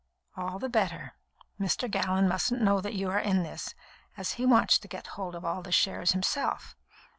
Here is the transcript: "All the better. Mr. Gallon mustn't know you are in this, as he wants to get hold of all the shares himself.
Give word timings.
"All 0.35 0.57
the 0.57 0.67
better. 0.67 1.13
Mr. 1.59 1.87
Gallon 1.87 2.27
mustn't 2.27 2.59
know 2.59 2.79
you 2.81 3.11
are 3.11 3.19
in 3.19 3.43
this, 3.43 3.75
as 4.17 4.31
he 4.33 4.47
wants 4.47 4.79
to 4.79 4.87
get 4.87 5.05
hold 5.13 5.35
of 5.35 5.45
all 5.45 5.61
the 5.61 5.71
shares 5.71 6.13
himself. 6.13 6.75